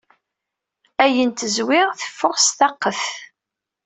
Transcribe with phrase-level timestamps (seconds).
[1.03, 3.03] Ayen tezwit teffeɣ s taqqet.